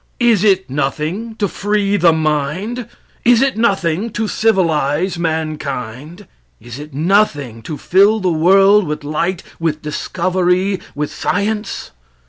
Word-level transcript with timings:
Is 0.19 0.43
it 0.43 0.67
nothing 0.67 1.35
to 1.35 1.47
free 1.47 1.95
the 1.95 2.11
mind? 2.11 2.87
Is 3.23 3.43
it 3.43 3.55
nothing 3.55 4.09
to 4.13 4.27
civilize 4.27 5.19
mankind? 5.19 6.25
Is 6.59 6.79
it 6.79 6.91
nothing 6.91 7.61
to 7.61 7.77
fill 7.77 8.19
the 8.19 8.31
world 8.31 8.87
with 8.87 9.03
light, 9.03 9.43
with 9.59 9.83
discovery, 9.83 10.79
with 10.95 11.13
science? 11.13 11.91